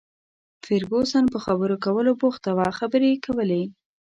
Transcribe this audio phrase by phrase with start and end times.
[0.63, 3.63] فرګوسن په خبرو کولو بوخته وه، خبرې یې کولې.